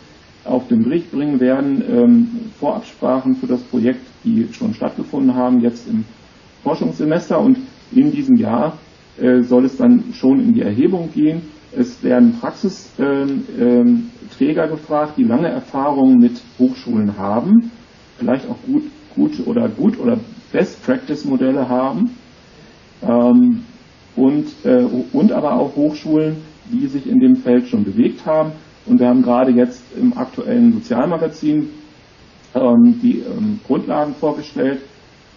[0.43, 1.83] auf den Bericht bringen werden.
[1.89, 2.27] Ähm,
[2.59, 6.03] Vorabsprachen für das Projekt, die schon stattgefunden haben, jetzt im
[6.63, 7.39] Forschungssemester.
[7.39, 7.59] Und
[7.91, 8.77] in diesem Jahr
[9.41, 11.41] soll es dann schon in die Erhebung gehen.
[11.75, 17.71] Es werden Praxisträger gefragt, die lange Erfahrungen mit Hochschulen haben
[18.17, 18.83] vielleicht auch gut,
[19.15, 20.19] gut oder gut oder
[20.51, 22.11] Best Practice Modelle haben
[23.03, 23.63] ähm,
[24.15, 26.37] und, äh, und aber auch Hochschulen,
[26.71, 28.51] die sich in dem Feld schon bewegt haben.
[28.87, 31.69] Und wir haben gerade jetzt im aktuellen Sozialmagazin
[32.55, 34.81] ähm, die ähm, Grundlagen vorgestellt.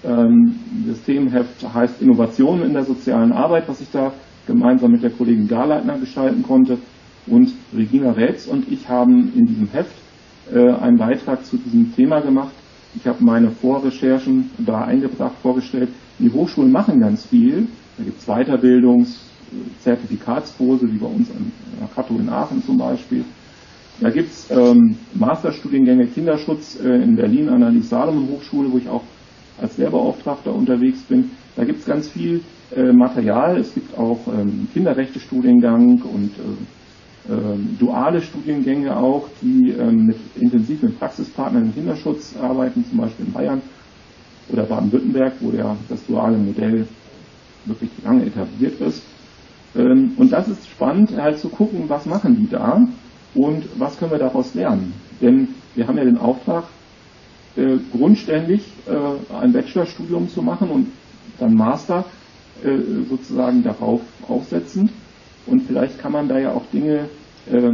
[0.05, 0.55] Ähm,
[0.87, 4.13] das Themenheft heißt Innovation in der sozialen Arbeit, was ich da
[4.47, 6.79] gemeinsam mit der Kollegin Garleitner gestalten konnte.
[7.27, 9.95] Und Regina Rätz und ich haben in diesem Heft
[10.53, 12.53] äh, einen Beitrag zu diesem Thema gemacht,
[12.95, 15.91] ich habe meine Vorrecherchen da eingebracht, vorgestellt.
[16.19, 17.69] Die Hochschulen machen ganz viel.
[17.97, 19.19] Da gibt es Weiterbildungs-,
[19.81, 23.25] Zertifikatskurse, wie bei uns an der Kato in Aachen zum Beispiel.
[24.01, 29.03] Da gibt es ähm, Masterstudiengänge Kinderschutz äh, in Berlin an der Lies-Salomon-Hochschule, wo ich auch
[29.61, 31.31] als Lehrbeauftragter unterwegs bin.
[31.55, 32.41] Da gibt es ganz viel
[32.75, 33.59] äh, Material.
[33.59, 40.83] Es gibt auch ähm, Kinderrechte-Studiengang und äh, ähm, duale Studiengänge auch, die ähm, mit intensiv
[40.83, 43.61] mit Praxispartnern im Kinderschutz arbeiten, zum Beispiel in Bayern
[44.49, 46.87] oder Baden-Württemberg, wo der, das duale Modell
[47.67, 49.03] wirklich lange etabliert ist.
[49.77, 52.81] Ähm, und das ist spannend, halt zu gucken, was machen die da
[53.35, 54.93] und was können wir daraus lernen.
[55.21, 56.65] Denn wir haben ja den Auftrag,
[57.57, 60.87] äh, grundständig äh, ein Bachelorstudium zu machen und
[61.39, 62.05] dann Master
[62.63, 62.77] äh,
[63.09, 64.91] sozusagen darauf aufsetzend.
[65.47, 67.09] Und vielleicht kann man da ja auch Dinge
[67.51, 67.73] äh,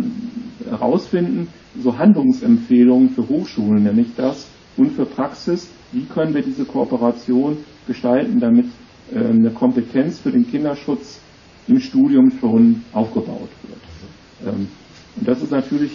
[0.70, 1.48] herausfinden,
[1.82, 7.58] so Handlungsempfehlungen für Hochschulen nenne ich das, und für Praxis, wie können wir diese Kooperation
[7.86, 8.66] gestalten, damit
[9.12, 11.20] äh, eine Kompetenz für den Kinderschutz
[11.68, 14.54] im Studium schon aufgebaut wird.
[14.54, 14.68] Ähm,
[15.16, 15.92] und das ist natürlich,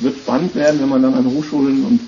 [0.00, 2.00] wird spannend werden, wenn man dann an Hochschulen und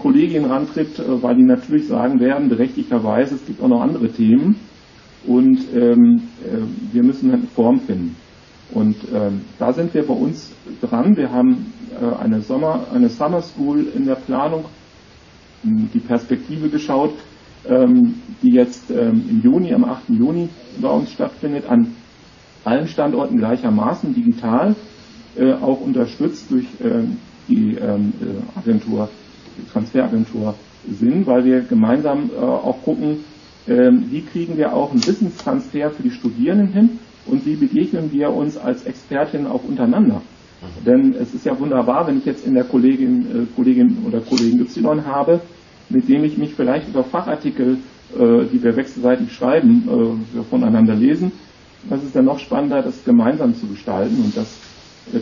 [0.00, 4.56] Kolleginnen rantritt, weil die natürlich sagen werden, berechtigterweise, es gibt auch noch andere Themen
[5.28, 6.22] und ähm,
[6.92, 8.16] wir müssen eine Form finden.
[8.72, 11.16] Und ähm, da sind wir bei uns dran.
[11.16, 14.64] Wir haben äh, eine, Sommer, eine Summer School in der Planung,
[15.62, 17.14] die Perspektive geschaut,
[17.66, 20.10] ähm, die jetzt ähm, im Juni, am 8.
[20.10, 20.48] Juni
[20.80, 21.94] bei uns stattfindet, an
[22.64, 24.76] allen Standorten gleichermaßen digital,
[25.38, 27.04] äh, auch unterstützt durch äh,
[27.48, 29.08] die ähm, äh, Agentur,
[29.56, 30.54] die Transferagentur
[30.90, 33.24] Sinn, weil wir gemeinsam äh, auch gucken,
[33.66, 38.30] ähm, wie kriegen wir auch einen Wissenstransfer für die Studierenden hin und wie begegnen wir
[38.32, 40.22] uns als Expertinnen auch untereinander.
[40.60, 40.84] Mhm.
[40.84, 44.60] Denn es ist ja wunderbar, wenn ich jetzt in der Kollegin, äh, Kollegin oder Kollegen
[44.60, 45.40] Y habe,
[45.90, 47.78] mit dem ich mich vielleicht über Fachartikel,
[48.14, 49.88] äh, die wir wechselseitig schreiben,
[50.36, 51.32] äh, voneinander lesen.
[51.88, 54.16] Das ist dann noch spannender, das gemeinsam zu gestalten.
[54.24, 54.48] Und das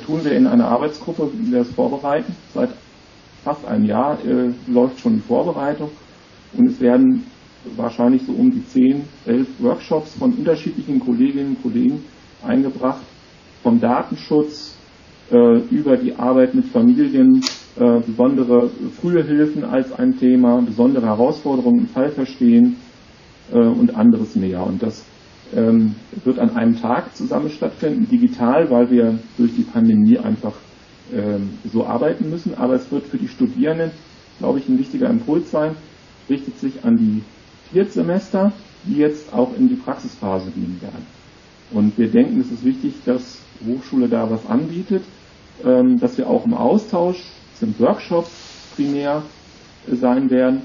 [0.07, 2.35] tun wir in einer Arbeitsgruppe, die wir das vorbereiten.
[2.55, 2.71] Seit
[3.45, 5.91] fast einem Jahr äh, läuft schon die Vorbereitung.
[6.57, 7.25] Und es werden
[7.77, 12.05] wahrscheinlich so um die 10, 11 Workshops von unterschiedlichen Kolleginnen und Kollegen
[12.47, 13.03] eingebracht,
[13.63, 14.77] vom Datenschutz
[15.31, 17.43] äh, über die Arbeit mit Familien,
[17.79, 18.71] äh, besondere
[19.01, 22.77] frühe Hilfen als ein Thema, besondere Herausforderungen im Fallverstehen
[23.53, 24.65] äh, und anderes mehr.
[24.67, 25.05] Und das
[25.55, 30.55] ähm, wird an einem Tag zusammen stattfinden, digital, weil wir durch die Pandemie einfach
[31.13, 32.55] ähm, so arbeiten müssen.
[32.55, 33.91] Aber es wird für die Studierenden,
[34.39, 35.77] glaube ich, ein wichtiger Impuls sein,
[36.29, 37.23] richtet sich an die
[37.73, 38.53] Viertsemester,
[38.85, 41.07] die jetzt auch in die Praxisphase gehen werden.
[41.73, 45.03] Und wir denken, es ist wichtig, dass Hochschule da was anbietet,
[45.65, 47.23] ähm, dass wir auch im Austausch,
[47.55, 48.31] sind Workshops
[48.77, 49.23] primär
[49.91, 50.63] sein werden,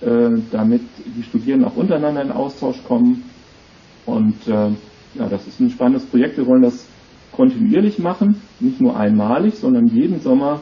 [0.00, 0.82] äh, damit
[1.16, 3.24] die Studierenden auch untereinander in Austausch kommen.
[4.06, 4.70] Und äh,
[5.14, 6.36] ja, das ist ein spannendes Projekt.
[6.36, 6.86] Wir wollen das
[7.32, 10.60] kontinuierlich machen, nicht nur einmalig, sondern jeden Sommer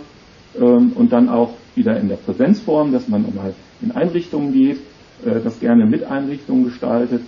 [0.59, 4.79] ähm, und dann auch wieder in der Präsenzform, dass man mal in Einrichtungen geht,
[5.25, 7.23] äh, das gerne mit Einrichtungen gestaltet.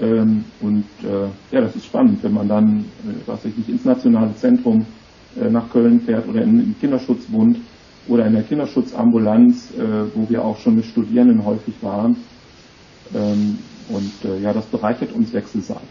[0.00, 3.84] Ähm, und äh, ja, das ist spannend, wenn man dann, äh, was ich nicht, ins
[3.84, 4.86] nationale Zentrum
[5.50, 7.56] nach Köln fährt oder in den Kinderschutzbund
[8.06, 9.72] oder in der Kinderschutzambulanz,
[10.14, 12.14] wo wir auch schon mit Studierenden häufig waren.
[13.12, 15.88] Ähm, und ja, das bereichert uns wechselseitig.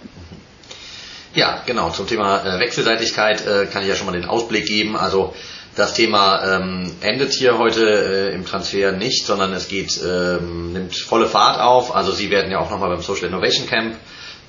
[1.36, 1.90] Ja, genau.
[1.90, 4.96] Zum Thema Wechselseitigkeit kann ich ja schon mal den Ausblick geben.
[4.96, 5.34] Also
[5.76, 7.84] das Thema ähm, endet hier heute
[8.32, 11.96] äh, im Transfer nicht, sondern es geht, ähm, nimmt volle Fahrt auf.
[11.96, 13.96] Also Sie werden ja auch nochmal beim Social Innovation Camp,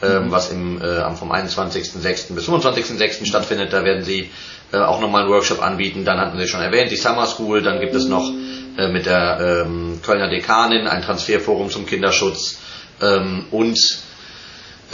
[0.02, 0.30] ähm, mhm.
[0.30, 2.34] was im, äh, vom 21.06.
[2.34, 3.24] bis 25.06.
[3.26, 4.30] stattfindet, da werden Sie
[4.72, 6.04] äh, auch nochmal einen Workshop anbieten.
[6.04, 7.62] Dann hatten Sie schon erwähnt, die Summer School.
[7.62, 8.30] Dann gibt es noch
[8.76, 12.58] äh, mit der ähm, Kölner Dekanin ein Transferforum zum Kinderschutz
[13.00, 13.78] ähm, und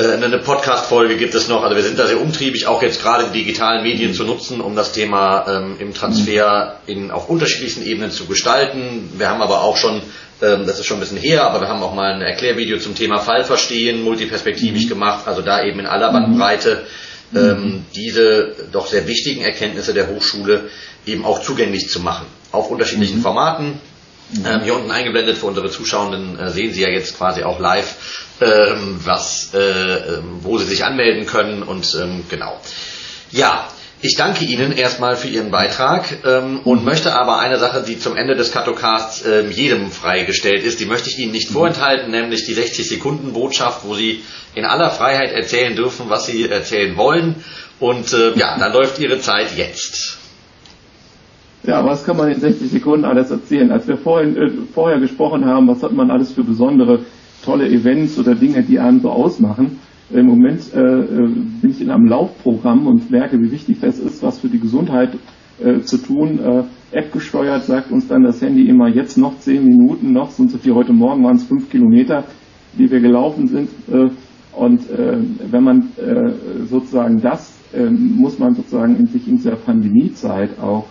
[0.00, 1.62] äh, eine Podcast-Folge gibt es noch.
[1.62, 4.76] Also wir sind da sehr umtriebig, auch jetzt gerade die digitalen Medien zu nutzen, um
[4.76, 9.10] das Thema ähm, im Transfer in, auf unterschiedlichsten Ebenen zu gestalten.
[9.18, 10.02] Wir haben aber auch schon,
[10.42, 12.94] ähm, das ist schon ein bisschen her, aber wir haben auch mal ein Erklärvideo zum
[12.94, 14.90] Thema Fallverstehen, multiperspektivisch mhm.
[14.90, 16.84] gemacht, also da eben in aller Bandbreite
[17.32, 17.38] mhm.
[17.38, 20.70] ähm, diese doch sehr wichtigen Erkenntnisse der Hochschule
[21.04, 22.26] eben auch zugänglich zu machen.
[22.52, 23.22] Auf unterschiedlichen mhm.
[23.22, 23.80] Formaten.
[24.46, 27.96] Ähm, hier unten eingeblendet für unsere Zuschauenden äh, sehen Sie ja jetzt quasi auch live
[28.40, 32.60] ähm, was, äh, ähm, wo Sie sich anmelden können und ähm, genau.
[33.32, 33.68] Ja,
[34.02, 38.16] ich danke Ihnen erstmal für Ihren Beitrag ähm, und möchte aber eine Sache, die zum
[38.16, 42.54] Ende des Katocasts ähm, jedem freigestellt ist, die möchte ich Ihnen nicht vorenthalten, nämlich die
[42.54, 44.22] 60 Sekunden Botschaft, wo Sie
[44.54, 47.44] in aller Freiheit erzählen dürfen, was Sie erzählen wollen.
[47.78, 50.19] Und äh, ja, dann läuft Ihre Zeit jetzt.
[51.62, 53.70] Ja, was kann man in 60 Sekunden alles erzählen?
[53.70, 57.00] Als wir vorhin, äh, vorher gesprochen haben, was hat man alles für besondere
[57.44, 59.78] tolle Events oder Dinge, die einen so ausmachen.
[60.10, 61.28] Im Moment äh, äh,
[61.60, 65.10] bin ich in einem Laufprogramm und merke, wie wichtig das ist, was für die Gesundheit
[65.62, 66.40] äh, zu tun.
[66.40, 66.62] Äh,
[66.96, 70.58] App gesteuert sagt uns dann das Handy immer jetzt noch zehn Minuten, noch sind so
[70.58, 70.74] viel.
[70.74, 72.24] Heute Morgen waren es fünf Kilometer,
[72.76, 73.68] die wir gelaufen sind.
[73.92, 74.10] Äh,
[74.52, 75.18] und äh,
[75.48, 75.88] wenn man
[76.68, 77.54] sozusagen das
[77.88, 80.86] muss man sozusagen in sich in dieser Pandemiezeit auch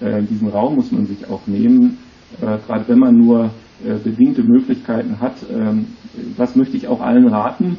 [0.00, 1.98] äh, diesen Raum muss man sich auch nehmen,
[2.40, 3.50] äh, gerade wenn man nur
[3.84, 5.36] äh, bedingte Möglichkeiten hat.
[5.52, 5.86] Ähm,
[6.36, 7.76] das möchte ich auch allen raten,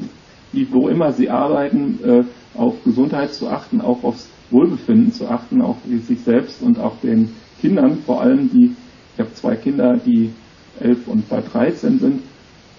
[0.53, 2.23] die wo immer sie arbeiten, äh,
[2.55, 7.29] auf Gesundheit zu achten, auch aufs Wohlbefinden zu achten, auch sich selbst und auch den
[7.61, 8.75] Kindern, vor allem die,
[9.13, 10.31] ich habe zwei Kinder, die
[10.79, 12.21] elf und bei 13 sind,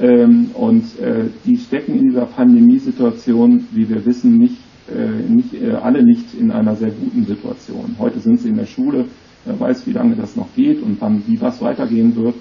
[0.01, 4.57] ähm, und äh, die stecken in dieser Pandemiesituation, wie wir wissen, nicht,
[5.29, 7.97] nicht alle nicht in einer sehr guten Situation.
[7.99, 9.07] Heute sind sie in der Schule,
[9.45, 12.35] wer weiß, wie lange das noch geht und wann, wie was weitergehen wird.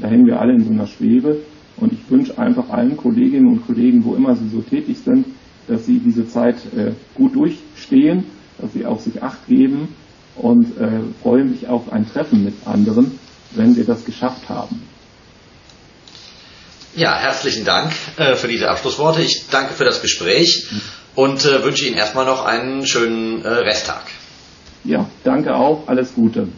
[0.00, 1.38] Da hängen wir alle in so einer Schwebe.
[1.76, 5.26] Und ich wünsche einfach allen Kolleginnen und Kollegen, wo immer sie so tätig sind,
[5.68, 8.24] dass sie diese Zeit äh, gut durchstehen,
[8.60, 9.88] dass sie auf sich Acht geben
[10.36, 13.12] und äh, freue mich auf ein Treffen mit anderen
[13.52, 14.82] wenn wir das geschafft haben.
[16.94, 19.22] Ja, herzlichen Dank äh, für diese Abschlussworte.
[19.22, 20.66] Ich danke für das Gespräch
[21.20, 24.04] und äh, wünsche Ihnen erstmal noch einen schönen äh, Resttag.
[24.84, 25.86] Ja, danke auch.
[25.86, 26.48] Alles Gute.